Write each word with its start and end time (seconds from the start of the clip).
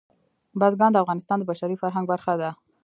بزګان 0.59 0.91
د 0.93 0.97
افغانستان 1.03 1.37
د 1.39 1.43
بشري 1.49 1.75
فرهنګ 1.81 2.05
برخه 2.11 2.33
ده. 2.41 2.49